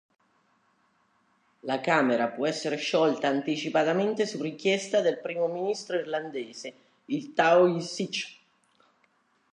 La 1.59 1.77
camera 1.79 2.27
può 2.29 2.47
essere 2.47 2.75
sciolta 2.77 3.27
anticipatamente 3.27 4.25
su 4.25 4.41
richiesta 4.41 4.99
del 4.99 5.19
primo 5.19 5.45
ministro 5.47 5.95
irlandese, 5.95 6.73
il 7.05 7.33
Taoiseach. 7.35 8.37